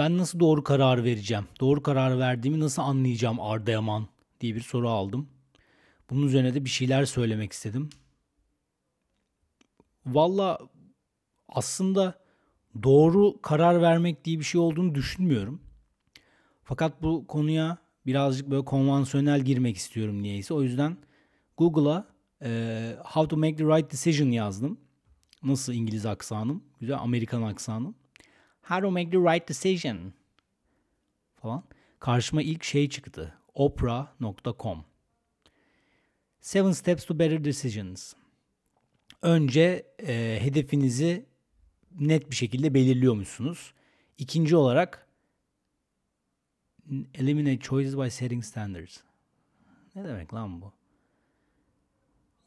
Ben 0.00 0.18
nasıl 0.18 0.40
doğru 0.40 0.64
karar 0.64 1.04
vereceğim? 1.04 1.44
Doğru 1.60 1.82
karar 1.82 2.18
verdiğimi 2.18 2.60
nasıl 2.60 2.82
anlayacağım 2.82 3.40
Arda 3.40 3.70
Yaman 3.70 4.08
diye 4.40 4.54
bir 4.54 4.60
soru 4.60 4.88
aldım. 4.88 5.28
Bunun 6.10 6.26
üzerine 6.26 6.54
de 6.54 6.64
bir 6.64 6.70
şeyler 6.70 7.04
söylemek 7.04 7.52
istedim. 7.52 7.90
Valla 10.06 10.58
aslında 11.48 12.14
doğru 12.82 13.42
karar 13.42 13.82
vermek 13.82 14.24
diye 14.24 14.38
bir 14.38 14.44
şey 14.44 14.60
olduğunu 14.60 14.94
düşünmüyorum. 14.94 15.60
Fakat 16.64 17.02
bu 17.02 17.26
konuya 17.26 17.78
birazcık 18.06 18.50
böyle 18.50 18.64
konvansiyonel 18.64 19.40
girmek 19.40 19.76
istiyorum 19.76 20.22
niyeyse. 20.22 20.54
O 20.54 20.62
yüzden 20.62 20.96
Google'a 21.56 22.06
e, 22.42 22.96
How 23.04 23.28
to 23.28 23.36
make 23.36 23.56
the 23.56 23.64
right 23.64 23.92
decision 23.92 24.28
yazdım. 24.28 24.80
Nasıl 25.42 25.72
İngiliz 25.72 26.06
aksanım? 26.06 26.64
Güzel 26.80 26.98
Amerikan 26.98 27.42
aksanım. 27.42 27.99
How 28.70 28.80
to 28.80 28.90
make 28.90 29.10
the 29.10 29.18
right 29.18 29.48
decision 29.48 30.12
falan. 31.42 31.64
Karşıma 31.98 32.42
ilk 32.42 32.64
şey 32.64 32.88
çıktı. 32.88 33.34
Oprah.com 33.54 34.84
Seven 36.40 36.72
Steps 36.72 37.04
to 37.04 37.18
Better 37.18 37.44
Decisions. 37.44 38.14
Önce 39.22 39.86
e, 39.98 40.38
hedefinizi 40.40 41.26
net 42.00 42.30
bir 42.30 42.36
şekilde 42.36 42.74
belirliyormuşsunuz. 42.74 43.72
İkinci 44.18 44.56
olarak 44.56 45.06
Eliminate 47.14 47.60
choices 47.60 47.96
by 47.96 48.08
setting 48.08 48.44
standards. 48.44 48.96
Ne 49.94 50.04
demek 50.04 50.34
lan 50.34 50.62
bu? 50.62 50.72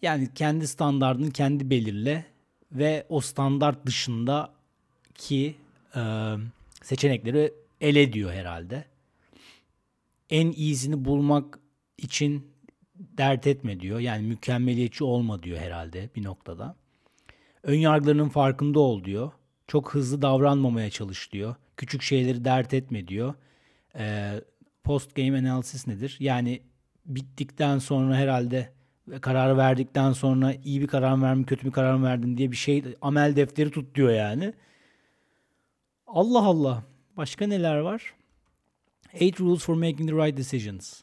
Yani 0.02 0.34
kendi 0.36 0.68
standartını 0.68 1.32
kendi 1.32 1.70
belirle 1.70 2.26
ve 2.72 3.06
o 3.10 3.22
standart 3.22 3.86
dışındaki 3.86 5.56
e, 5.96 6.02
seçenekleri 6.82 7.54
ele 7.82 8.14
diyor 8.14 8.32
herhalde. 8.34 8.86
En 10.30 10.52
iyisini 10.52 11.06
bulmak 11.06 11.60
için 11.98 12.48
dert 12.96 13.48
etme 13.48 13.80
diyor. 13.80 14.00
Yani 14.00 14.28
mükemmeliyetçi 14.28 15.04
olma 15.04 15.44
diyor 15.44 15.58
herhalde 15.58 16.10
bir 16.16 16.24
noktada. 16.24 16.76
Ön 17.64 17.78
yargılarının 17.78 18.30
farkında 18.30 18.80
ol 18.80 19.04
diyor. 19.04 19.32
Çok 19.68 19.94
hızlı 19.94 20.22
davranmamaya 20.22 20.90
çalış 20.90 21.32
diyor. 21.34 21.56
Küçük 21.78 22.02
şeyleri 22.02 22.46
dert 22.46 22.74
etme 22.74 23.08
diyor. 23.08 23.34
E, 23.96 24.34
post 24.84 25.16
game 25.16 25.40
analysis 25.40 25.88
nedir? 25.88 26.18
Yani 26.20 26.62
bittikten 27.06 27.80
sonra 27.80 28.18
herhalde 28.18 28.74
karar 29.22 29.58
verdikten 29.58 30.12
sonra 30.12 30.54
iyi 30.64 30.82
bir 30.82 30.88
karar 30.88 31.14
mı 31.14 31.24
verdin, 31.24 31.44
kötü 31.44 31.66
bir 31.66 31.72
karar 31.72 31.96
mı 31.96 32.06
verdin 32.06 32.38
diye 32.38 32.52
bir 32.52 32.56
şey 32.56 32.84
amel 33.02 33.36
defteri 33.36 33.72
tut 33.72 33.96
diyor 33.96 34.14
yani. 34.14 34.54
Allah 36.14 36.46
Allah. 36.46 36.84
Başka 37.18 37.48
neler 37.48 37.78
var? 37.78 38.14
Eight 39.14 39.42
rules 39.42 39.64
for 39.64 39.76
making 39.76 40.10
the 40.10 40.16
right 40.16 40.38
decisions. 40.38 41.02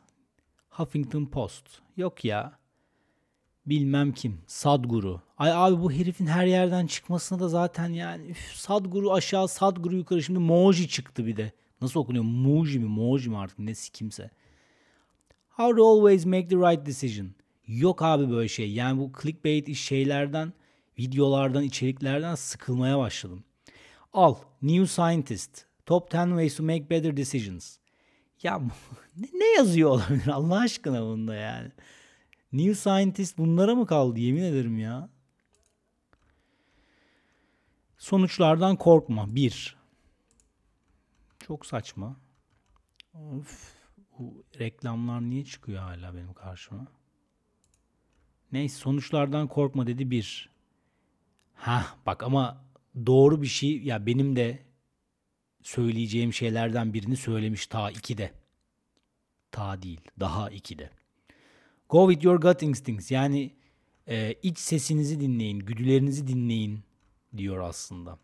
Huffington 0.69 1.27
Post. 1.27 1.64
Yok 1.97 2.25
ya. 2.25 2.58
Bilmem 3.66 4.12
kim. 4.12 4.38
Sadguru. 4.47 5.22
Ay 5.38 5.53
abi 5.53 5.82
bu 5.82 5.93
herifin 5.93 6.26
her 6.26 6.47
yerden 6.47 6.87
çıkmasına 6.87 7.41
da 7.41 7.49
zaten 7.49 7.88
yani 7.88 8.26
üf, 8.26 8.53
Sadguru 8.54 9.12
aşağı 9.12 9.49
Sadguru 9.49 9.97
yukarı 9.97 10.22
şimdi 10.22 10.38
Moji 10.38 10.88
çıktı 10.88 11.26
bir 11.26 11.37
de. 11.37 11.53
Nasıl 11.81 12.00
okunuyor? 12.00 12.25
Muji 12.25 12.78
mi? 12.78 12.88
Moji 12.88 13.31
mi 13.31 13.38
artık? 13.38 13.59
Ne 13.59 13.72
kimse. 13.93 14.31
How 15.49 15.76
to 15.76 15.87
always 15.87 16.26
make 16.26 16.49
the 16.49 16.56
right 16.56 16.87
decision. 16.87 17.28
Yok 17.66 18.03
abi 18.03 18.31
böyle 18.31 18.49
şey. 18.49 18.72
Yani 18.72 19.00
bu 19.00 19.12
clickbait 19.22 19.69
iş 19.69 19.84
şeylerden, 19.84 20.53
videolardan, 20.99 21.62
içeriklerden 21.62 22.34
sıkılmaya 22.34 22.99
başladım. 22.99 23.44
Al. 24.12 24.37
New 24.62 24.87
Scientist. 24.87 25.65
Top 25.87 26.10
10 26.10 26.28
ways 26.28 26.56
to 26.56 26.62
make 26.62 26.91
better 26.91 27.16
decisions. 27.16 27.78
Ya 28.43 28.60
ne 29.32 29.47
yazıyor 29.47 29.91
olabilir 29.91 30.26
Allah 30.32 30.59
aşkına 30.59 31.03
bunda 31.03 31.34
yani. 31.34 31.72
New 32.53 32.75
Scientist 32.75 33.38
bunlara 33.38 33.75
mı 33.75 33.87
kaldı 33.87 34.20
yemin 34.20 34.43
ederim 34.43 34.78
ya. 34.78 35.09
Sonuçlardan 37.99 38.76
korkma. 38.76 39.34
Bir. 39.34 39.76
Çok 41.38 41.66
saçma. 41.66 42.16
Of, 43.15 43.75
bu 44.19 44.44
reklamlar 44.59 45.20
niye 45.20 45.44
çıkıyor 45.44 45.82
hala 45.82 46.15
benim 46.15 46.34
karşıma? 46.34 46.87
Neyse 48.53 48.76
sonuçlardan 48.76 49.49
korkma 49.49 49.87
dedi 49.87 50.10
bir. 50.10 50.50
Ha 51.54 51.87
bak 52.06 52.22
ama 52.22 52.65
doğru 53.06 53.42
bir 53.42 53.46
şey 53.46 53.82
ya 53.82 54.06
benim 54.06 54.36
de 54.36 54.58
söyleyeceğim 55.62 56.32
şeylerden 56.32 56.94
birini 56.94 57.16
söylemiş 57.16 57.66
ta 57.66 57.90
2'de. 57.90 58.32
Ta 59.50 59.82
değil 59.82 60.00
daha 60.20 60.50
2'de. 60.50 60.90
Go 61.88 62.10
with 62.10 62.24
your 62.24 62.40
gut 62.40 62.62
instincts 62.62 63.10
yani 63.10 63.54
e, 64.08 64.34
iç 64.42 64.58
sesinizi 64.58 65.20
dinleyin, 65.20 65.58
güdülerinizi 65.58 66.26
dinleyin 66.26 66.80
diyor 67.36 67.58
aslında. 67.58 68.18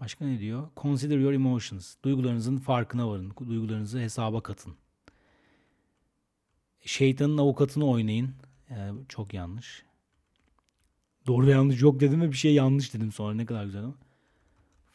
Başka 0.00 0.24
ne 0.24 0.38
diyor? 0.38 0.68
Consider 0.76 1.18
your 1.18 1.32
emotions. 1.32 1.94
Duygularınızın 2.04 2.56
farkına 2.56 3.08
varın. 3.08 3.32
Duygularınızı 3.48 3.98
hesaba 3.98 4.42
katın. 4.42 4.76
Şeytanın 6.84 7.38
avukatını 7.38 7.86
oynayın. 7.86 8.34
Ee, 8.70 8.90
çok 9.08 9.34
yanlış. 9.34 9.87
Doğru 11.28 11.46
ve 11.46 11.50
yanlış 11.50 11.82
yok 11.82 12.00
dedim 12.00 12.20
ve 12.20 12.32
bir 12.32 12.36
şey 12.36 12.54
yanlış 12.54 12.94
dedim 12.94 13.12
sonra. 13.12 13.34
Ne 13.34 13.46
kadar 13.46 13.64
güzel 13.64 13.84
ama. 13.84 13.94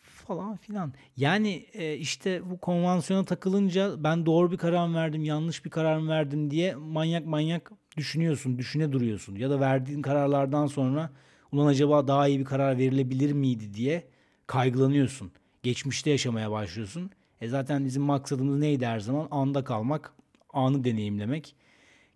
Falan 0.01 0.57
filan. 0.57 0.93
Yani 1.17 1.65
e, 1.73 1.97
işte 1.97 2.49
bu 2.49 2.57
konvansiyona 2.57 3.25
takılınca 3.25 4.03
ben 4.03 4.25
doğru 4.25 4.51
bir 4.51 4.57
karar 4.57 4.87
mı 4.87 4.95
verdim, 4.95 5.23
yanlış 5.23 5.65
bir 5.65 5.69
karar 5.69 5.97
mı 5.97 6.09
verdim 6.09 6.51
diye 6.51 6.75
manyak 6.75 7.25
manyak 7.25 7.71
düşünüyorsun, 7.97 8.57
düşüne 8.57 8.91
duruyorsun. 8.91 9.35
Ya 9.35 9.49
da 9.49 9.59
verdiğin 9.59 10.01
kararlardan 10.01 10.67
sonra 10.67 11.09
ulan 11.51 11.67
acaba 11.67 12.07
daha 12.07 12.27
iyi 12.27 12.39
bir 12.39 12.45
karar 12.45 12.77
verilebilir 12.77 13.31
miydi 13.31 13.73
diye 13.73 14.07
kaygılanıyorsun. 14.47 15.31
Geçmişte 15.63 16.09
yaşamaya 16.09 16.51
başlıyorsun. 16.51 17.11
E 17.41 17.47
zaten 17.47 17.85
bizim 17.85 18.03
maksadımız 18.03 18.59
neydi 18.59 18.85
her 18.85 18.99
zaman? 18.99 19.27
Anda 19.31 19.63
kalmak, 19.63 20.13
anı 20.53 20.83
deneyimlemek, 20.83 21.55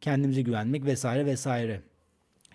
kendimize 0.02 0.42
güvenmek 0.42 0.86
vesaire 0.86 1.26
vesaire. 1.26 1.82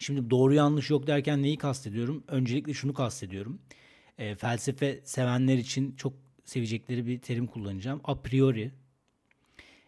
Şimdi 0.03 0.31
doğru 0.31 0.55
yanlış 0.55 0.91
yok 0.91 1.07
derken 1.07 1.43
neyi 1.43 1.59
kastediyorum? 1.59 2.25
Öncelikle 2.29 2.75
şunu 2.75 2.95
kastediyorum. 2.95 3.61
E, 4.19 4.35
felsefe 4.35 5.01
sevenler 5.05 5.59
için 5.59 5.97
çok 5.97 6.13
sevecekleri 6.45 7.07
bir 7.07 7.19
terim 7.19 7.47
kullanacağım. 7.47 8.01
A 8.05 8.23
priori 8.23 8.73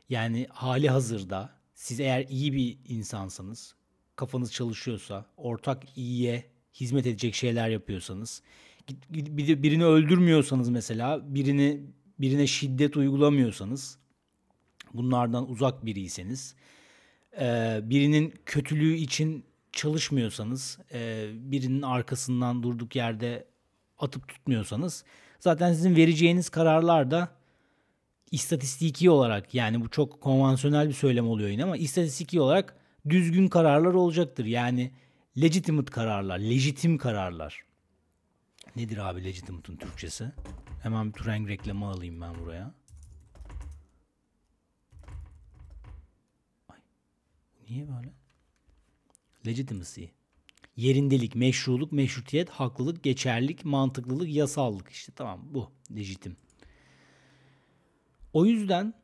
yani 0.08 0.46
hali 0.50 0.90
hazırda 0.90 1.52
siz 1.74 2.00
eğer 2.00 2.26
iyi 2.28 2.52
bir 2.52 2.78
insansanız, 2.88 3.74
kafanız 4.16 4.52
çalışıyorsa, 4.52 5.26
ortak 5.36 5.98
iyiye 5.98 6.44
hizmet 6.74 7.06
edecek 7.06 7.34
şeyler 7.34 7.68
yapıyorsanız, 7.68 8.42
birini 9.10 9.84
öldürmüyorsanız 9.84 10.68
mesela, 10.68 11.34
birini 11.34 11.80
birine 12.20 12.46
şiddet 12.46 12.96
uygulamıyorsanız, 12.96 13.98
bunlardan 14.94 15.50
uzak 15.50 15.86
biriyseniz, 15.86 16.54
e, 17.40 17.80
birinin 17.82 18.34
kötülüğü 18.46 18.94
için 18.94 19.44
çalışmıyorsanız, 19.74 20.78
e, 20.92 21.30
birinin 21.34 21.82
arkasından 21.82 22.62
durduk 22.62 22.96
yerde 22.96 23.46
atıp 23.98 24.28
tutmuyorsanız, 24.28 25.04
zaten 25.40 25.72
sizin 25.72 25.96
vereceğiniz 25.96 26.48
kararlar 26.48 27.10
da 27.10 27.28
istatistiki 28.30 29.10
olarak 29.10 29.54
yani 29.54 29.80
bu 29.80 29.88
çok 29.88 30.20
konvansiyonel 30.20 30.88
bir 30.88 30.94
söylem 30.94 31.28
oluyor 31.28 31.48
yine 31.48 31.64
ama 31.64 31.76
istatistiki 31.76 32.40
olarak 32.40 32.76
düzgün 33.08 33.48
kararlar 33.48 33.94
olacaktır. 33.94 34.44
Yani 34.44 34.92
legitimate 35.42 35.90
kararlar, 35.90 36.38
lejitim 36.38 36.98
kararlar. 36.98 37.64
Nedir 38.76 38.98
abi 38.98 39.24
legitimate'ın 39.24 39.76
Türkçesi? 39.76 40.32
Hemen 40.82 41.06
bir 41.08 41.12
Turing 41.12 41.48
reklamı 41.48 41.86
alayım 41.86 42.20
ben 42.20 42.34
buraya. 42.34 42.74
Ay, 46.68 46.78
niye 47.68 47.88
böyle? 47.88 48.23
Legitimacy. 49.46 50.04
Yerindelik, 50.76 51.34
meşruluk, 51.34 51.92
meşrutiyet, 51.92 52.50
haklılık, 52.50 53.02
geçerlilik, 53.02 53.64
mantıklılık, 53.64 54.28
yasallık. 54.28 54.90
İşte 54.90 55.12
tamam 55.16 55.40
bu 55.50 55.70
lejitim. 55.96 56.36
O 58.32 58.46
yüzden 58.46 58.94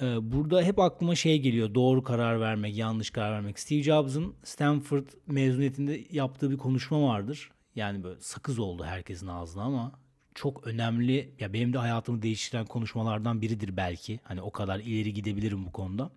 e, 0.00 0.32
burada 0.32 0.62
hep 0.62 0.78
aklıma 0.78 1.14
şey 1.14 1.40
geliyor. 1.40 1.74
Doğru 1.74 2.02
karar 2.02 2.40
vermek, 2.40 2.76
yanlış 2.76 3.10
karar 3.10 3.32
vermek. 3.32 3.58
Steve 3.58 3.82
Jobs'ın 3.82 4.34
Stanford 4.44 5.06
mezuniyetinde 5.26 6.04
yaptığı 6.10 6.50
bir 6.50 6.56
konuşma 6.56 7.02
vardır. 7.02 7.50
Yani 7.74 8.04
böyle 8.04 8.20
sakız 8.20 8.58
oldu 8.58 8.84
herkesin 8.84 9.26
ağzına 9.26 9.62
ama 9.62 9.92
çok 10.34 10.66
önemli 10.66 11.34
ya 11.40 11.52
benim 11.52 11.72
de 11.72 11.78
hayatımı 11.78 12.22
değiştiren 12.22 12.66
konuşmalardan 12.66 13.42
biridir 13.42 13.76
belki. 13.76 14.20
Hani 14.22 14.42
o 14.42 14.50
kadar 14.50 14.80
ileri 14.80 15.12
gidebilirim 15.12 15.66
bu 15.66 15.72
konuda. 15.72 16.10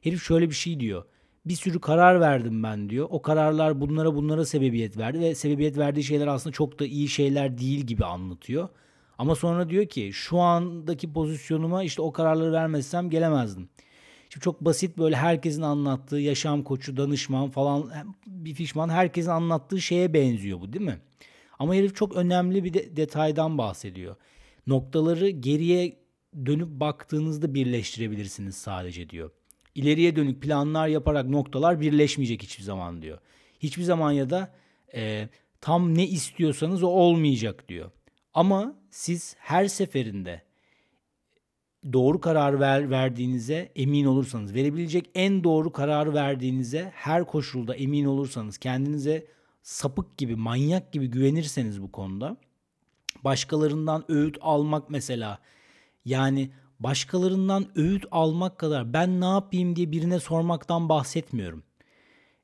Herif 0.00 0.22
şöyle 0.22 0.50
bir 0.50 0.54
şey 0.54 0.80
diyor. 0.80 1.04
Bir 1.46 1.54
sürü 1.54 1.80
karar 1.80 2.20
verdim 2.20 2.62
ben 2.62 2.90
diyor. 2.90 3.06
O 3.10 3.22
kararlar 3.22 3.80
bunlara 3.80 4.14
bunlara 4.14 4.44
sebebiyet 4.44 4.98
verdi 4.98 5.20
ve 5.20 5.34
sebebiyet 5.34 5.78
verdiği 5.78 6.04
şeyler 6.04 6.26
aslında 6.26 6.52
çok 6.52 6.78
da 6.78 6.86
iyi 6.86 7.08
şeyler 7.08 7.58
değil 7.58 7.80
gibi 7.80 8.04
anlatıyor. 8.04 8.68
Ama 9.18 9.34
sonra 9.34 9.68
diyor 9.70 9.86
ki 9.86 10.10
şu 10.12 10.38
andaki 10.38 11.12
pozisyonuma 11.12 11.84
işte 11.84 12.02
o 12.02 12.12
kararları 12.12 12.52
vermezsem 12.52 13.10
gelemezdim. 13.10 13.68
Şimdi 14.30 14.44
çok 14.44 14.60
basit 14.60 14.98
böyle 14.98 15.16
herkesin 15.16 15.62
anlattığı 15.62 16.16
yaşam 16.16 16.62
koçu, 16.62 16.96
danışman 16.96 17.50
falan 17.50 17.90
bir 18.26 18.54
fişman 18.54 18.88
herkesin 18.88 19.30
anlattığı 19.30 19.80
şeye 19.80 20.14
benziyor 20.14 20.60
bu 20.60 20.72
değil 20.72 20.84
mi? 20.84 20.98
Ama 21.58 21.74
herif 21.74 21.96
çok 21.96 22.16
önemli 22.16 22.64
bir 22.64 22.74
de, 22.74 22.96
detaydan 22.96 23.58
bahsediyor. 23.58 24.16
Noktaları 24.66 25.28
geriye 25.30 25.96
dönüp 26.46 26.68
baktığınızda 26.68 27.54
birleştirebilirsiniz 27.54 28.56
sadece 28.56 29.10
diyor. 29.10 29.30
İleriye 29.74 30.16
dönük 30.16 30.42
planlar 30.42 30.88
yaparak 30.88 31.28
noktalar 31.28 31.80
birleşmeyecek 31.80 32.42
hiçbir 32.42 32.64
zaman 32.64 33.02
diyor. 33.02 33.18
Hiçbir 33.60 33.82
zaman 33.82 34.12
ya 34.12 34.30
da 34.30 34.54
e, 34.94 35.28
tam 35.60 35.94
ne 35.94 36.06
istiyorsanız 36.06 36.82
o 36.82 36.88
olmayacak 36.88 37.68
diyor. 37.68 37.90
Ama 38.34 38.74
siz 38.90 39.36
her 39.38 39.66
seferinde 39.68 40.42
doğru 41.92 42.20
karar 42.20 42.60
ver, 42.60 42.90
verdiğinize 42.90 43.72
emin 43.76 44.04
olursanız, 44.04 44.54
verebilecek 44.54 45.10
en 45.14 45.44
doğru 45.44 45.72
kararı 45.72 46.14
verdiğinize 46.14 46.92
her 46.94 47.24
koşulda 47.24 47.74
emin 47.74 48.04
olursanız, 48.04 48.58
kendinize 48.58 49.26
sapık 49.62 50.18
gibi, 50.18 50.36
manyak 50.36 50.92
gibi 50.92 51.06
güvenirseniz 51.06 51.82
bu 51.82 51.92
konuda, 51.92 52.36
başkalarından 53.24 54.04
öğüt 54.08 54.38
almak 54.40 54.90
mesela, 54.90 55.38
yani 56.04 56.50
başkalarından 56.84 57.66
öğüt 57.76 58.04
almak 58.10 58.58
kadar 58.58 58.92
ben 58.92 59.20
ne 59.20 59.24
yapayım 59.24 59.76
diye 59.76 59.92
birine 59.92 60.20
sormaktan 60.20 60.88
bahsetmiyorum. 60.88 61.64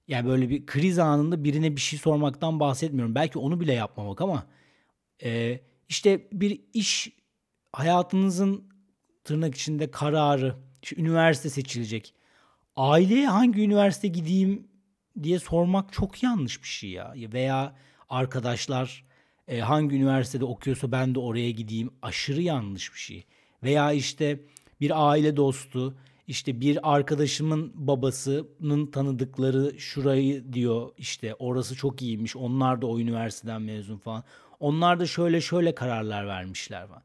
Yani 0.08 0.28
böyle 0.28 0.48
bir 0.48 0.66
kriz 0.66 0.98
anında 0.98 1.44
birine 1.44 1.76
bir 1.76 1.80
şey 1.80 1.98
sormaktan 1.98 2.60
bahsetmiyorum. 2.60 3.14
Belki 3.14 3.38
onu 3.38 3.60
bile 3.60 3.72
yapmamak 3.72 4.20
ama 4.20 4.46
e, 5.22 5.60
işte 5.88 6.28
bir 6.32 6.60
iş 6.74 7.12
hayatınızın 7.72 8.64
tırnak 9.24 9.54
içinde 9.54 9.90
kararı, 9.90 10.56
işte 10.82 10.96
üniversite 11.00 11.50
seçilecek. 11.50 12.14
Aileye 12.76 13.28
hangi 13.28 13.62
üniversite 13.62 14.08
gideyim 14.08 14.68
diye 15.22 15.38
sormak 15.38 15.92
çok 15.92 16.22
yanlış 16.22 16.62
bir 16.62 16.68
şey 16.68 16.90
ya. 16.90 17.14
Veya 17.16 17.76
arkadaşlar 18.08 19.04
e, 19.48 19.60
hangi 19.60 19.96
üniversitede 19.96 20.44
okuyorsa 20.44 20.92
ben 20.92 21.14
de 21.14 21.18
oraya 21.18 21.50
gideyim 21.50 21.90
aşırı 22.02 22.42
yanlış 22.42 22.94
bir 22.94 22.98
şey. 22.98 23.24
Veya 23.62 23.92
işte 23.92 24.40
bir 24.80 25.10
aile 25.10 25.36
dostu, 25.36 25.94
işte 26.26 26.60
bir 26.60 26.94
arkadaşımın 26.94 27.72
babasının 27.74 28.86
tanıdıkları 28.86 29.80
şurayı 29.80 30.52
diyor 30.52 30.90
işte 30.98 31.34
orası 31.34 31.76
çok 31.76 32.02
iyiymiş. 32.02 32.36
Onlar 32.36 32.82
da 32.82 32.86
o 32.86 32.98
üniversiteden 32.98 33.62
mezun 33.62 33.98
falan. 33.98 34.24
Onlar 34.60 35.00
da 35.00 35.06
şöyle 35.06 35.40
şöyle 35.40 35.74
kararlar 35.74 36.26
vermişler 36.26 36.86
falan. 36.86 37.02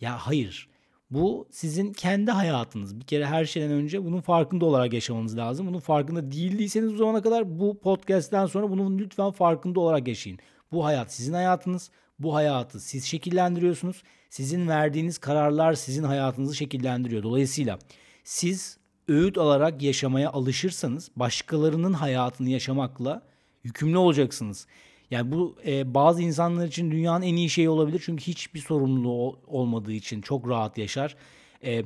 Ya 0.00 0.16
hayır. 0.18 0.68
Bu 1.10 1.48
sizin 1.50 1.92
kendi 1.92 2.30
hayatınız. 2.30 3.00
Bir 3.00 3.04
kere 3.04 3.26
her 3.26 3.44
şeyden 3.44 3.70
önce 3.70 4.04
bunun 4.04 4.20
farkında 4.20 4.64
olarak 4.64 4.92
yaşamanız 4.92 5.36
lazım. 5.36 5.66
Bunun 5.66 5.80
farkında 5.80 6.30
değildiyseniz 6.30 6.94
o 6.94 6.96
zamana 6.96 7.22
kadar 7.22 7.58
bu 7.60 7.78
podcast'ten 7.78 8.46
sonra 8.46 8.70
bunun 8.70 8.98
lütfen 8.98 9.30
farkında 9.30 9.80
olarak 9.80 10.08
yaşayın. 10.08 10.38
Bu 10.72 10.84
hayat 10.84 11.12
sizin 11.14 11.32
hayatınız. 11.32 11.90
Bu 12.18 12.34
hayatı 12.34 12.80
siz 12.80 13.04
şekillendiriyorsunuz. 13.04 14.02
Sizin 14.30 14.68
verdiğiniz 14.68 15.18
kararlar 15.18 15.74
sizin 15.74 16.02
hayatınızı 16.02 16.56
şekillendiriyor. 16.56 17.22
Dolayısıyla 17.22 17.78
siz 18.24 18.78
öğüt 19.08 19.38
alarak 19.38 19.82
yaşamaya 19.82 20.30
alışırsanız 20.30 21.10
başkalarının 21.16 21.92
hayatını 21.92 22.50
yaşamakla 22.50 23.22
yükümlü 23.64 23.98
olacaksınız. 23.98 24.66
Yani 25.10 25.32
bu 25.32 25.56
e, 25.66 25.94
bazı 25.94 26.22
insanlar 26.22 26.66
için 26.66 26.90
dünyanın 26.90 27.22
en 27.22 27.36
iyi 27.36 27.50
şeyi 27.50 27.68
olabilir 27.68 28.02
çünkü 28.06 28.24
hiçbir 28.24 28.60
sorumluluğu 28.60 29.38
olmadığı 29.46 29.92
için 29.92 30.20
çok 30.20 30.48
rahat 30.48 30.78
yaşar. 30.78 31.16
E, 31.64 31.82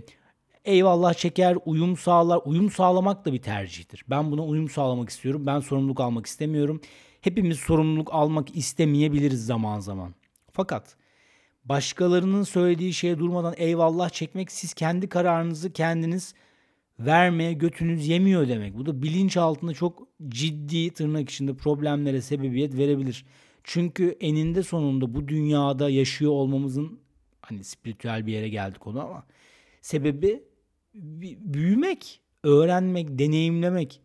eyvallah 0.65 1.15
çeker, 1.15 1.57
uyum 1.65 1.97
sağlar. 1.97 2.41
Uyum 2.45 2.71
sağlamak 2.71 3.25
da 3.25 3.33
bir 3.33 3.43
tercihtir. 3.43 4.05
Ben 4.11 4.31
buna 4.31 4.45
uyum 4.45 4.69
sağlamak 4.69 5.09
istiyorum. 5.09 5.47
Ben 5.47 5.61
sorumluluk 5.61 6.01
almak 6.01 6.27
istemiyorum. 6.27 6.81
Hepimiz 7.21 7.59
sorumluluk 7.59 8.15
almak 8.15 8.57
istemeyebiliriz 8.57 9.47
zaman 9.47 9.81
zaman. 9.81 10.15
Fakat 10.61 10.97
başkalarının 11.65 12.43
söylediği 12.43 12.95
şeye 12.95 13.19
durmadan 13.19 13.55
eyvallah 13.57 14.11
çekmek 14.11 14.53
siz 14.53 14.75
kendi 14.75 15.09
kararınızı 15.09 15.73
kendiniz 15.73 16.35
vermeye 16.99 17.53
götünüz 17.53 18.09
yemiyor 18.09 18.49
demek. 18.49 18.79
Bu 18.79 18.87
da 18.87 19.03
bilinç 19.03 19.37
altında 19.37 19.75
çok 19.75 20.09
ciddi 20.29 20.91
tırnak 20.91 21.31
içinde 21.31 21.55
problemlere 21.55 22.21
sebebiyet 22.21 22.77
verebilir. 22.77 23.25
Çünkü 23.65 24.17
eninde 24.21 24.63
sonunda 24.63 25.15
bu 25.15 25.29
dünyada 25.29 25.91
yaşıyor 25.91 26.33
olmamızın 26.33 27.01
hani 27.41 27.65
spiritüel 27.65 28.27
bir 28.27 28.33
yere 28.33 28.49
geldik 28.49 28.81
konu 28.81 29.01
ama 29.01 29.27
sebebi 29.81 30.43
büyümek, 31.55 32.21
öğrenmek, 32.45 33.19
deneyimlemek. 33.19 34.01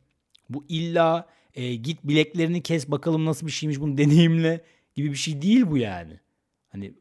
Bu 0.50 0.66
illa 0.69 1.28
e, 1.56 1.75
git 1.75 2.04
bileklerini 2.04 2.62
kes 2.62 2.92
bakalım 2.92 3.25
nasıl 3.25 3.48
bir 3.48 3.51
şeymiş 3.51 3.80
bunu 3.80 3.98
deneyimle 3.98 4.62
gibi 4.96 5.12
bir 5.12 5.18
şey 5.18 5.42
değil 5.42 5.66
bu 5.69 5.78
yani. 5.78 6.19
Hani 6.75 6.94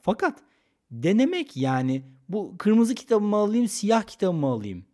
fakat 0.00 0.38
denemek 0.90 1.56
yani 1.56 2.02
bu 2.28 2.54
kırmızı 2.58 2.94
kitabımı 2.94 3.36
alayım, 3.36 3.68
siyah 3.68 4.02
kitabımı 4.02 4.46
alayım 4.46 4.84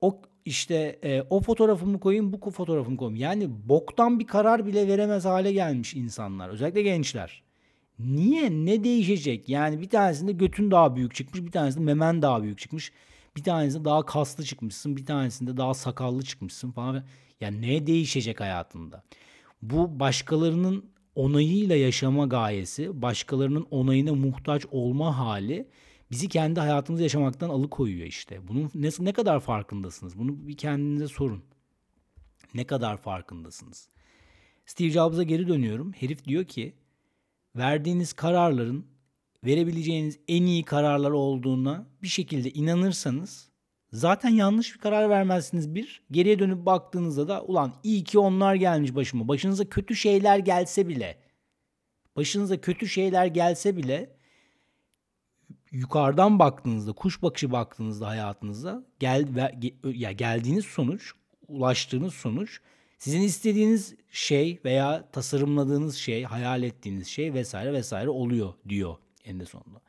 o 0.00 0.22
işte 0.44 0.98
e, 1.02 1.22
o 1.30 1.40
fotoğrafımı 1.40 2.00
koyayım 2.00 2.32
bu 2.32 2.50
fotoğrafımı 2.50 2.96
koyayım. 2.96 3.20
Yani 3.20 3.48
boktan 3.68 4.20
bir 4.20 4.26
karar 4.26 4.66
bile 4.66 4.88
veremez 4.88 5.24
hale 5.24 5.52
gelmiş 5.52 5.94
insanlar. 5.94 6.48
Özellikle 6.48 6.82
gençler. 6.82 7.42
Niye? 7.98 8.50
Ne 8.50 8.84
değişecek? 8.84 9.48
Yani 9.48 9.80
bir 9.80 9.88
tanesinde 9.88 10.32
götün 10.32 10.70
daha 10.70 10.96
büyük 10.96 11.14
çıkmış, 11.14 11.42
bir 11.42 11.50
tanesinde 11.50 11.84
memen 11.84 12.22
daha 12.22 12.42
büyük 12.42 12.58
çıkmış. 12.58 12.92
Bir 13.36 13.42
tanesinde 13.42 13.84
daha 13.84 14.06
kaslı 14.06 14.44
çıkmışsın, 14.44 14.96
bir 14.96 15.06
tanesinde 15.06 15.56
daha 15.56 15.74
sakallı 15.74 16.22
çıkmışsın 16.22 16.70
falan. 16.70 17.04
Yani 17.40 17.62
ne 17.62 17.86
değişecek 17.86 18.40
hayatında? 18.40 19.02
Bu 19.62 20.00
başkalarının 20.00 20.84
onayıyla 21.14 21.76
yaşama 21.76 22.26
gayesi, 22.26 23.02
başkalarının 23.02 23.66
onayına 23.70 24.14
muhtaç 24.14 24.66
olma 24.70 25.18
hali 25.18 25.68
bizi 26.10 26.28
kendi 26.28 26.60
hayatımızı 26.60 27.02
yaşamaktan 27.02 27.48
alıkoyuyor 27.48 28.06
işte. 28.06 28.48
Bunun 28.48 28.70
ne, 28.74 28.88
ne 28.98 29.12
kadar 29.12 29.40
farkındasınız? 29.40 30.18
Bunu 30.18 30.48
bir 30.48 30.56
kendinize 30.56 31.08
sorun. 31.08 31.44
Ne 32.54 32.64
kadar 32.64 32.96
farkındasınız? 32.96 33.88
Steve 34.66 34.90
Jobs'a 34.90 35.22
geri 35.22 35.48
dönüyorum. 35.48 35.92
Herif 35.92 36.24
diyor 36.24 36.44
ki 36.44 36.74
verdiğiniz 37.56 38.12
kararların 38.12 38.86
verebileceğiniz 39.44 40.18
en 40.28 40.42
iyi 40.42 40.64
kararlar 40.64 41.10
olduğuna 41.10 41.86
bir 42.02 42.08
şekilde 42.08 42.50
inanırsanız 42.50 43.48
zaten 43.94 44.28
yanlış 44.28 44.74
bir 44.74 44.80
karar 44.80 45.10
vermezsiniz 45.10 45.74
bir. 45.74 46.02
Geriye 46.10 46.38
dönüp 46.38 46.66
baktığınızda 46.66 47.28
da 47.28 47.42
ulan 47.42 47.72
iyi 47.82 48.04
ki 48.04 48.18
onlar 48.18 48.54
gelmiş 48.54 48.94
başıma. 48.94 49.28
Başınıza 49.28 49.64
kötü 49.64 49.96
şeyler 49.96 50.38
gelse 50.38 50.88
bile 50.88 51.24
başınıza 52.16 52.60
kötü 52.60 52.88
şeyler 52.88 53.26
gelse 53.26 53.76
bile 53.76 54.16
yukarıdan 55.72 56.38
baktığınızda, 56.38 56.92
kuş 56.92 57.22
bakışı 57.22 57.52
baktığınızda 57.52 58.08
hayatınıza 58.08 58.84
gel 58.98 59.52
ya 59.84 60.12
geldiğiniz 60.12 60.64
sonuç, 60.64 61.12
ulaştığınız 61.48 62.14
sonuç 62.14 62.60
sizin 62.98 63.20
istediğiniz 63.20 63.94
şey 64.10 64.60
veya 64.64 65.08
tasarımladığınız 65.12 65.96
şey, 65.96 66.24
hayal 66.24 66.62
ettiğiniz 66.62 67.08
şey 67.08 67.34
vesaire 67.34 67.72
vesaire 67.72 68.10
oluyor 68.10 68.54
diyor 68.68 68.96
en 69.24 69.44
sonunda. 69.44 69.80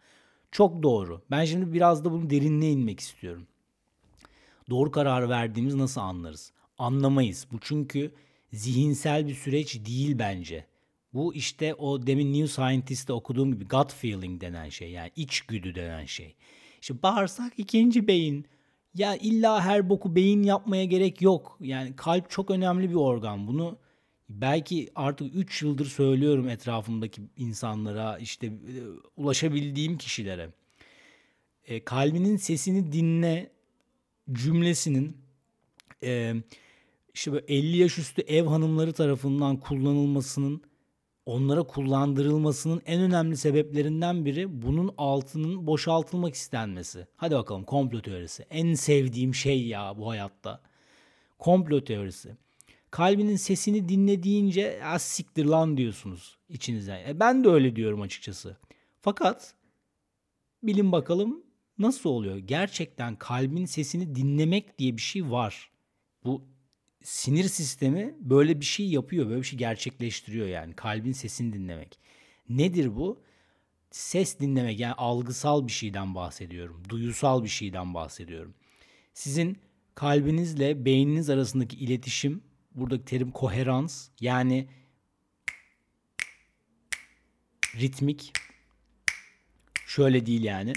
Çok 0.51 0.83
doğru. 0.83 1.21
Ben 1.31 1.45
şimdi 1.45 1.73
biraz 1.73 2.05
da 2.05 2.11
bunu 2.11 2.29
derinliğe 2.29 2.71
inmek 2.71 2.99
istiyorum. 2.99 3.47
Doğru 4.69 4.91
karar 4.91 5.29
verdiğimiz 5.29 5.75
nasıl 5.75 6.01
anlarız? 6.01 6.51
Anlamayız. 6.77 7.47
Bu 7.51 7.57
çünkü 7.61 8.11
zihinsel 8.53 9.27
bir 9.27 9.35
süreç 9.35 9.85
değil 9.85 10.19
bence. 10.19 10.65
Bu 11.13 11.33
işte 11.33 11.73
o 11.73 12.07
demin 12.07 12.33
New 12.33 12.47
Scientist'te 12.47 13.13
okuduğum 13.13 13.53
gibi 13.53 13.67
gut 13.67 13.93
feeling 13.93 14.41
denen 14.41 14.69
şey 14.69 14.91
yani 14.91 15.11
içgüdü 15.15 15.75
denen 15.75 16.05
şey. 16.05 16.35
İşte 16.81 17.03
bağırsak 17.03 17.53
ikinci 17.57 18.07
beyin. 18.07 18.45
Ya 18.95 19.15
illa 19.15 19.61
her 19.61 19.89
boku 19.89 20.15
beyin 20.15 20.43
yapmaya 20.43 20.85
gerek 20.85 21.21
yok. 21.21 21.57
Yani 21.61 21.95
kalp 21.95 22.29
çok 22.29 22.51
önemli 22.51 22.89
bir 22.89 22.95
organ. 22.95 23.47
Bunu 23.47 23.77
belki 24.29 24.89
artık 24.95 25.35
3 25.35 25.61
yıldır 25.61 25.85
söylüyorum 25.85 26.49
etrafımdaki 26.49 27.21
insanlara, 27.37 28.17
işte 28.17 28.47
e, 28.47 28.51
ulaşabildiğim 29.17 29.97
kişilere. 29.97 30.49
E, 31.65 31.83
kalbinin 31.83 32.37
sesini 32.37 32.91
dinle 32.91 33.51
cümlesinin 34.31 35.17
e, 36.03 36.33
işte 37.13 37.31
böyle 37.31 37.45
50 37.47 37.77
yaş 37.77 37.97
üstü 37.97 38.21
ev 38.21 38.45
hanımları 38.45 38.93
tarafından 38.93 39.57
kullanılmasının 39.57 40.61
onlara 41.25 41.63
kullandırılmasının 41.63 42.81
en 42.85 43.01
önemli 43.01 43.37
sebeplerinden 43.37 44.25
biri 44.25 44.61
bunun 44.61 44.93
altının 44.97 45.67
boşaltılmak 45.67 46.33
istenmesi. 46.33 47.07
Hadi 47.15 47.35
bakalım 47.35 47.63
komplo 47.63 48.01
teorisi. 48.01 48.45
En 48.49 48.73
sevdiğim 48.73 49.35
şey 49.35 49.67
ya 49.67 49.97
bu 49.97 50.09
hayatta. 50.09 50.61
Komplo 51.39 51.83
teorisi. 51.83 52.35
Kalbinin 52.91 53.35
sesini 53.35 53.89
dinlediğince 53.89 54.85
az 54.85 55.01
siktir 55.01 55.45
lan 55.45 55.77
diyorsunuz 55.77 56.37
içinizden. 56.49 57.09
E 57.09 57.19
ben 57.19 57.43
de 57.43 57.49
öyle 57.49 57.75
diyorum 57.75 58.01
açıkçası. 58.01 58.57
Fakat 59.01 59.55
Bilin 60.63 60.91
bakalım 60.91 61.44
nasıl 61.79 62.09
oluyor? 62.09 62.37
Gerçekten 62.37 63.15
kalbin 63.15 63.65
sesini 63.65 64.15
dinlemek 64.15 64.79
diye 64.79 64.97
bir 64.97 65.01
şey 65.01 65.31
var. 65.31 65.71
Bu 66.25 66.47
sinir 67.03 67.43
sistemi 67.43 68.15
böyle 68.19 68.59
bir 68.59 68.65
şey 68.65 68.89
yapıyor, 68.89 69.29
böyle 69.29 69.41
bir 69.41 69.47
şey 69.47 69.59
gerçekleştiriyor 69.59 70.47
yani 70.47 70.73
kalbin 70.75 71.11
sesini 71.11 71.53
dinlemek. 71.53 71.99
Nedir 72.49 72.95
bu? 72.95 73.23
Ses 73.91 74.39
dinlemek 74.39 74.79
yani 74.79 74.93
algısal 74.93 75.67
bir 75.67 75.71
şeyden 75.71 76.15
bahsediyorum. 76.15 76.83
Duyusal 76.89 77.43
bir 77.43 77.49
şeyden 77.49 77.93
bahsediyorum. 77.93 78.53
Sizin 79.13 79.57
kalbinizle 79.95 80.85
beyniniz 80.85 81.29
arasındaki 81.29 81.77
iletişim, 81.77 82.43
buradaki 82.75 83.05
terim 83.05 83.31
koherans 83.31 84.09
yani 84.21 84.67
ritmik 87.75 88.33
şöyle 89.87 90.25
değil 90.25 90.43
yani. 90.43 90.73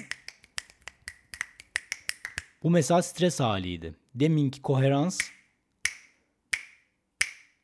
Bu 2.63 2.71
mesela 2.71 3.03
stres 3.03 3.41
haliydi. 3.41 3.95
Deminki 4.15 4.63
koherans 4.63 5.19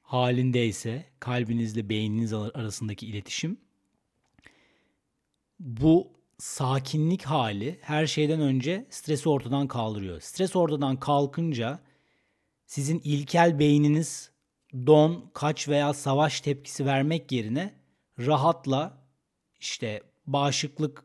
halindeyse 0.03 1.05
kalbinizle 1.21 1.89
beyniniz 1.89 2.33
arasındaki 2.33 3.07
iletişim 3.07 3.61
bu 5.61 6.13
sakinlik 6.39 7.23
hali 7.23 7.79
her 7.83 8.07
şeyden 8.07 8.41
önce 8.41 8.87
stresi 8.91 9.29
ortadan 9.29 9.69
kaldırıyor. 9.69 10.21
Stres 10.21 10.57
ortadan 10.57 11.01
kalkınca 11.01 11.81
sizin 12.67 13.01
ilkel 13.05 13.59
beyniniz 13.59 14.31
don, 14.75 15.31
kaç 15.35 15.69
veya 15.69 15.95
savaş 15.95 16.41
tepkisi 16.41 16.87
vermek 16.87 17.33
yerine 17.33 17.75
rahatla 18.19 19.05
işte 19.61 20.03
bağışıklık 20.27 21.05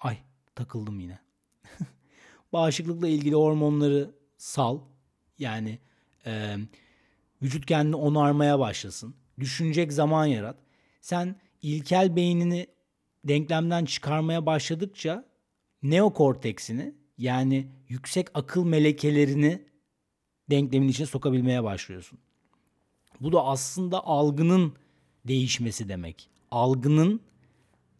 ay 0.00 0.18
takıldım 0.54 1.00
yine. 1.00 1.27
Bağışıklıkla 2.52 3.08
ilgili 3.08 3.34
hormonları 3.34 4.10
sal. 4.36 4.78
Yani 5.38 5.78
e, 6.26 6.56
vücut 7.42 7.66
kendini 7.66 7.96
onarmaya 7.96 8.58
başlasın. 8.58 9.14
Düşünecek 9.40 9.92
zaman 9.92 10.26
yarat. 10.26 10.56
Sen 11.00 11.36
ilkel 11.62 12.16
beynini 12.16 12.66
denklemden 13.24 13.84
çıkarmaya 13.84 14.46
başladıkça 14.46 15.24
neokorteksini 15.82 16.94
yani 17.18 17.66
yüksek 17.88 18.28
akıl 18.34 18.64
melekelerini 18.64 19.62
denklemin 20.50 20.88
içine 20.88 21.06
sokabilmeye 21.06 21.64
başlıyorsun. 21.64 22.18
Bu 23.20 23.32
da 23.32 23.44
aslında 23.44 24.06
algının 24.06 24.74
değişmesi 25.24 25.88
demek. 25.88 26.30
Algının 26.50 27.20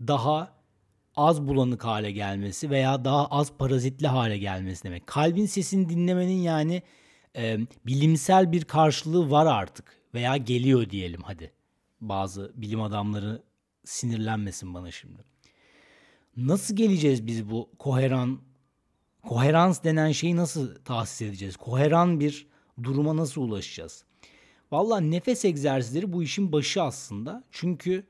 daha 0.01 0.58
az 1.19 1.49
bulanık 1.49 1.85
hale 1.85 2.11
gelmesi 2.11 2.71
veya 2.71 3.05
daha 3.05 3.27
az 3.27 3.53
parazitli 3.53 4.07
hale 4.07 4.39
gelmesi 4.39 4.85
demek. 4.85 5.07
Kalbin 5.07 5.47
sesini 5.47 5.89
dinlemenin 5.89 6.41
yani 6.43 6.83
e, 7.37 7.59
bilimsel 7.87 8.53
bir 8.53 8.65
karşılığı 8.65 9.31
var 9.31 9.47
artık 9.47 9.85
veya 10.15 10.37
geliyor 10.37 10.91
diyelim 10.91 11.21
hadi. 11.23 11.53
Bazı 12.01 12.53
bilim 12.55 12.83
adamları 12.83 13.43
sinirlenmesin 13.85 14.75
bana 14.75 14.91
şimdi. 14.91 15.25
Nasıl 16.37 16.77
geleceğiz 16.77 17.27
biz 17.27 17.51
bu 17.51 17.71
koheran 17.79 18.41
koherans 19.23 19.85
denen 19.85 20.13
şeyi 20.13 20.37
nasıl 20.37 20.75
tahsis 20.75 21.23
edeceğiz? 21.23 21.57
Koheran 21.57 22.21
bir 22.21 22.47
duruma 22.83 23.17
nasıl 23.17 23.43
ulaşacağız? 23.43 24.05
Valla 24.73 25.01
nefes 25.01 25.45
egzersizleri 25.45 26.13
bu 26.13 26.23
işin 26.23 26.53
başı 26.53 26.83
aslında. 26.83 27.45
Çünkü 27.51 28.07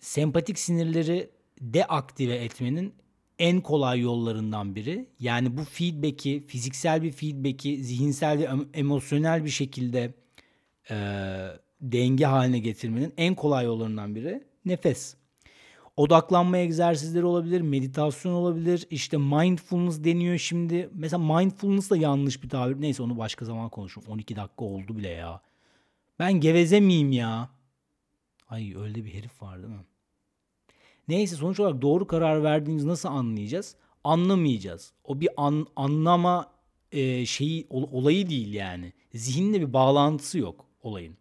sempatik 0.00 0.58
sinirleri 0.58 1.30
deaktive 1.60 2.34
etmenin 2.34 2.94
en 3.38 3.60
kolay 3.60 4.00
yollarından 4.00 4.74
biri. 4.74 5.08
Yani 5.20 5.56
bu 5.56 5.64
feedback'i, 5.64 6.46
fiziksel 6.46 7.02
bir 7.02 7.12
feedback'i 7.12 7.84
zihinsel 7.84 8.38
ve 8.38 8.48
emosyonel 8.74 9.44
bir 9.44 9.50
şekilde 9.50 10.14
e, 10.90 10.96
denge 11.80 12.26
haline 12.26 12.58
getirmenin 12.58 13.14
en 13.16 13.34
kolay 13.34 13.64
yollarından 13.64 14.14
biri 14.14 14.44
nefes. 14.64 15.16
Odaklanma 15.96 16.58
egzersizleri 16.58 17.24
olabilir, 17.24 17.60
meditasyon 17.60 18.32
olabilir. 18.32 18.86
İşte 18.90 19.16
mindfulness 19.16 20.04
deniyor 20.04 20.38
şimdi. 20.38 20.90
Mesela 20.94 21.18
mindfulness 21.18 21.90
da 21.90 21.96
yanlış 21.96 22.42
bir 22.42 22.48
tabir. 22.48 22.80
Neyse 22.80 23.02
onu 23.02 23.18
başka 23.18 23.44
zaman 23.44 23.68
konuşurum. 23.68 24.08
12 24.08 24.36
dakika 24.36 24.64
oldu 24.64 24.96
bile 24.96 25.08
ya. 25.08 25.40
Ben 26.18 26.32
geveze 26.32 26.80
miyim 26.80 27.12
ya? 27.12 27.50
Ay 28.48 28.76
öyle 28.76 29.04
bir 29.04 29.14
herif 29.14 29.42
var 29.42 29.62
değil 29.62 29.74
mi? 29.74 29.84
Neyse 31.08 31.36
sonuç 31.36 31.60
olarak 31.60 31.82
doğru 31.82 32.06
karar 32.06 32.42
verdiğimizi 32.42 32.88
nasıl 32.88 33.08
anlayacağız? 33.08 33.76
Anlamayacağız. 34.04 34.92
O 35.04 35.20
bir 35.20 35.28
an, 35.36 35.66
anlama 35.76 36.52
e, 36.92 37.26
şeyi 37.26 37.66
olayı 37.70 38.30
değil 38.30 38.54
yani. 38.54 38.92
Zihinle 39.14 39.60
bir 39.60 39.72
bağlantısı 39.72 40.38
yok 40.38 40.66
olayın. 40.82 41.16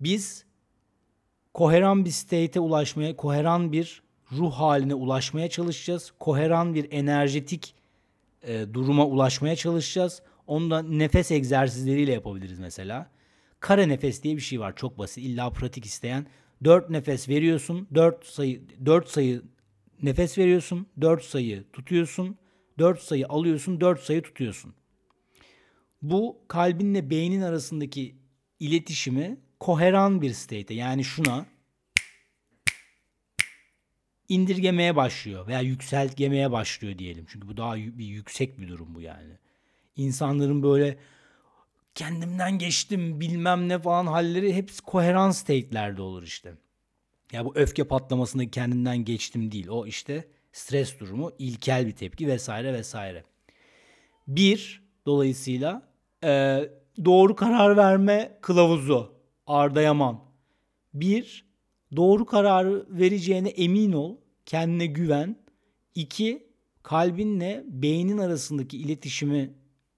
Biz 0.00 0.44
koheran 1.54 2.04
bir 2.04 2.10
state'e 2.10 2.60
ulaşmaya, 2.60 3.16
koheran 3.16 3.72
bir 3.72 4.02
ruh 4.32 4.52
haline 4.52 4.94
ulaşmaya 4.94 5.50
çalışacağız. 5.50 6.12
Koheran 6.18 6.74
bir 6.74 6.92
enerjetik 6.92 7.74
e, 8.42 8.66
duruma 8.72 9.06
ulaşmaya 9.06 9.56
çalışacağız. 9.56 10.22
Onu 10.46 10.70
da 10.70 10.82
nefes 10.82 11.30
egzersizleriyle 11.30 12.12
yapabiliriz 12.12 12.58
mesela. 12.58 13.10
Kare 13.60 13.88
nefes 13.88 14.22
diye 14.22 14.36
bir 14.36 14.40
şey 14.40 14.60
var 14.60 14.76
çok 14.76 14.98
basit. 14.98 15.24
İlla 15.24 15.50
pratik 15.50 15.84
isteyen. 15.84 16.26
4 16.64 16.90
nefes 16.90 17.28
veriyorsun. 17.28 17.88
4 17.94 18.26
sayı 18.26 18.62
4 18.86 19.08
sayı 19.08 19.42
nefes 20.02 20.38
veriyorsun. 20.38 20.86
4 21.00 21.24
sayı 21.24 21.64
tutuyorsun. 21.72 22.36
4 22.78 23.00
sayı 23.00 23.28
alıyorsun. 23.28 23.80
4 23.80 24.00
sayı 24.00 24.22
tutuyorsun. 24.22 24.74
Bu 26.02 26.38
kalbinle 26.48 27.10
beynin 27.10 27.40
arasındaki 27.40 28.14
iletişimi 28.60 29.40
koheran 29.60 30.22
bir 30.22 30.32
state'e 30.32 30.76
yani 30.76 31.04
şuna 31.04 31.46
indirgemeye 34.28 34.96
başlıyor 34.96 35.46
veya 35.46 35.60
yükseltgemeye 35.60 36.52
başlıyor 36.52 36.98
diyelim. 36.98 37.26
Çünkü 37.28 37.48
bu 37.48 37.56
daha 37.56 37.76
bir 37.76 38.04
yüksek 38.04 38.60
bir 38.60 38.68
durum 38.68 38.94
bu 38.94 39.00
yani. 39.00 39.38
İnsanların 39.96 40.62
böyle 40.62 40.98
kendimden 41.94 42.58
geçtim 42.58 43.20
bilmem 43.20 43.68
ne 43.68 43.78
falan 43.78 44.06
halleri 44.06 44.54
hepsi 44.54 44.82
koheran 44.82 45.30
state'lerde 45.30 46.02
olur 46.02 46.22
işte. 46.22 46.54
Ya 47.32 47.44
bu 47.44 47.52
öfke 47.54 47.84
patlamasında 47.84 48.50
kendinden 48.50 48.96
geçtim 48.96 49.52
değil. 49.52 49.68
O 49.68 49.86
işte 49.86 50.28
stres 50.52 51.00
durumu, 51.00 51.32
ilkel 51.38 51.86
bir 51.86 51.92
tepki 51.92 52.26
vesaire 52.26 52.72
vesaire. 52.72 53.24
Bir, 54.28 54.82
dolayısıyla 55.06 55.82
e, 56.24 56.60
doğru 57.04 57.36
karar 57.36 57.76
verme 57.76 58.38
kılavuzu 58.42 59.14
Arda 59.46 59.82
Yaman. 59.82 60.20
Bir, 60.94 61.46
doğru 61.96 62.26
kararı 62.26 62.86
vereceğine 62.88 63.48
emin 63.48 63.92
ol, 63.92 64.16
kendine 64.46 64.86
güven. 64.86 65.36
İki, 65.94 66.46
kalbinle 66.82 67.64
beynin 67.66 68.18
arasındaki 68.18 68.78
iletişimi 68.78 69.54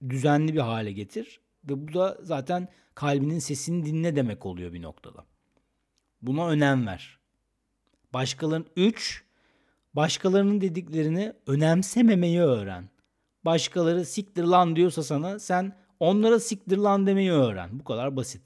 düzenli 0.09 0.53
bir 0.53 0.59
hale 0.59 0.91
getir. 0.91 1.39
Ve 1.69 1.87
bu 1.87 1.93
da 1.93 2.17
zaten 2.21 2.67
kalbinin 2.95 3.39
sesini 3.39 3.85
dinle 3.85 4.15
demek 4.15 4.45
oluyor 4.45 4.73
bir 4.73 4.81
noktada. 4.81 5.25
Buna 6.21 6.47
önem 6.47 6.87
ver. 6.87 7.19
Başkalarının 8.13 8.67
üç, 8.75 9.23
başkalarının 9.93 10.61
dediklerini 10.61 11.33
önemsememeyi 11.47 12.41
öğren. 12.41 12.89
Başkaları 13.45 14.05
siktir 14.05 14.43
lan 14.43 14.75
diyorsa 14.75 15.03
sana 15.03 15.39
sen 15.39 15.75
onlara 15.99 16.39
siktir 16.39 16.77
lan 16.77 17.07
demeyi 17.07 17.31
öğren. 17.31 17.79
Bu 17.79 17.83
kadar 17.83 18.15
basit. 18.15 18.41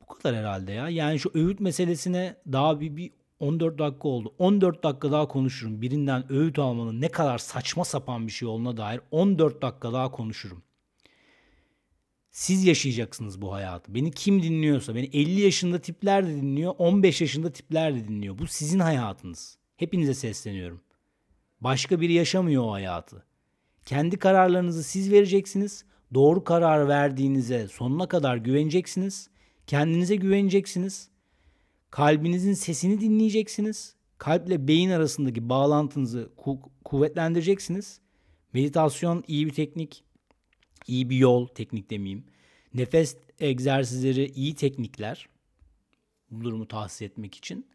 Bu 0.00 0.06
kadar 0.06 0.36
herhalde 0.36 0.72
ya. 0.72 0.88
Yani 0.88 1.18
şu 1.18 1.30
öğüt 1.34 1.60
meselesine 1.60 2.36
daha 2.52 2.80
bir, 2.80 2.96
bir 2.96 3.10
14 3.40 3.78
dakika 3.78 4.08
oldu. 4.08 4.34
14 4.38 4.84
dakika 4.84 5.12
daha 5.12 5.28
konuşurum. 5.28 5.82
Birinden 5.82 6.32
öğüt 6.32 6.58
almanın 6.58 7.00
ne 7.00 7.08
kadar 7.08 7.38
saçma 7.38 7.84
sapan 7.84 8.26
bir 8.26 8.32
şey 8.32 8.48
olduğuna 8.48 8.76
dair 8.76 9.00
14 9.10 9.62
dakika 9.62 9.92
daha 9.92 10.10
konuşurum. 10.10 10.62
Siz 12.30 12.64
yaşayacaksınız 12.64 13.42
bu 13.42 13.54
hayatı. 13.54 13.94
Beni 13.94 14.10
kim 14.10 14.42
dinliyorsa, 14.42 14.94
beni 14.94 15.10
50 15.12 15.40
yaşında 15.40 15.78
tipler 15.78 16.26
de 16.26 16.36
dinliyor, 16.36 16.74
15 16.78 17.20
yaşında 17.20 17.52
tipler 17.52 17.94
de 17.94 18.08
dinliyor. 18.08 18.38
Bu 18.38 18.46
sizin 18.46 18.78
hayatınız. 18.78 19.58
Hepinize 19.76 20.14
sesleniyorum. 20.14 20.80
Başka 21.60 22.00
biri 22.00 22.12
yaşamıyor 22.12 22.62
o 22.62 22.72
hayatı. 22.72 23.24
Kendi 23.84 24.16
kararlarınızı 24.16 24.84
siz 24.84 25.12
vereceksiniz. 25.12 25.84
Doğru 26.14 26.44
karar 26.44 26.88
verdiğinize 26.88 27.68
sonuna 27.68 28.08
kadar 28.08 28.36
güveneceksiniz. 28.36 29.30
Kendinize 29.66 30.16
güveneceksiniz. 30.16 31.10
Kalbinizin 31.96 32.52
sesini 32.52 33.00
dinleyeceksiniz. 33.00 33.94
Kalple 34.18 34.68
beyin 34.68 34.90
arasındaki 34.90 35.48
bağlantınızı 35.48 36.30
ku- 36.36 36.70
kuvvetlendireceksiniz. 36.84 38.00
Meditasyon 38.52 39.24
iyi 39.28 39.46
bir 39.46 39.52
teknik, 39.52 40.04
iyi 40.86 41.10
bir 41.10 41.16
yol, 41.16 41.46
teknik 41.46 41.90
demeyeyim. 41.90 42.24
Nefes 42.74 43.16
egzersizleri 43.40 44.26
iyi 44.26 44.54
teknikler. 44.54 45.28
Bu 46.30 46.44
durumu 46.44 46.68
tahsis 46.68 47.02
etmek 47.02 47.34
için. 47.34 47.66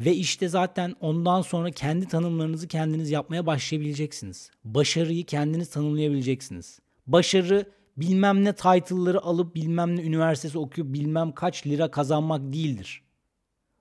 Ve 0.00 0.14
işte 0.14 0.48
zaten 0.48 0.94
ondan 1.00 1.42
sonra 1.42 1.70
kendi 1.70 2.08
tanımlarınızı 2.08 2.68
kendiniz 2.68 3.10
yapmaya 3.10 3.46
başlayabileceksiniz. 3.46 4.50
Başarıyı 4.64 5.24
kendiniz 5.24 5.70
tanımlayabileceksiniz. 5.70 6.80
Başarı 7.06 7.72
bilmem 8.00 8.44
ne 8.44 8.52
title'ları 8.52 9.22
alıp 9.22 9.54
bilmem 9.54 9.96
ne 9.96 10.02
üniversitesi 10.02 10.58
okuyup 10.58 10.92
bilmem 10.92 11.32
kaç 11.32 11.66
lira 11.66 11.90
kazanmak 11.90 12.52
değildir. 12.52 13.02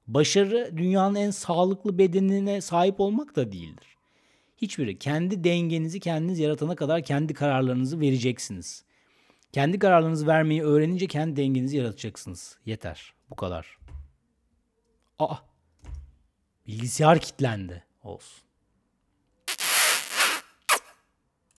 Başarı 0.08 0.74
dünyanın 0.78 1.16
en 1.16 1.32
sağlıklı 1.32 1.98
bedenine 1.98 2.62
sahip 2.62 3.00
olmak 3.00 3.36
da 3.36 3.52
değildir. 3.52 3.98
Hiçbiri. 4.58 5.00
Kendi 5.00 5.44
dengenizi 5.44 6.00
kendiniz 6.00 6.40
yaratana 6.40 6.76
kadar 6.76 7.04
kendi 7.04 7.34
kararlarınızı 7.34 8.00
vereceksiniz. 8.00 8.84
Kendi 9.52 9.80
kararlarınızı 9.80 10.28
vermeyi 10.28 10.64
öğrenince 10.64 11.08
kendi 11.08 11.36
dengenizi 11.36 11.78
yaratacaksınız. 11.78 12.58
Yeter. 12.66 13.14
Bu 13.30 13.36
kadar. 13.36 13.78
Aa. 15.20 15.36
Bilgisayar 16.68 17.20
kilitlendi. 17.20 17.84
Olsun. 18.04 18.47